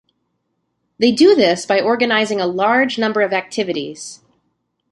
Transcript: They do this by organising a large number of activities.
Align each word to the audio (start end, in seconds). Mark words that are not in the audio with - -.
They 0.97 1.11
do 1.11 1.35
this 1.35 1.67
by 1.67 1.79
organising 1.79 2.41
a 2.41 2.47
large 2.47 2.97
number 2.97 3.21
of 3.21 3.33
activities. 3.33 4.21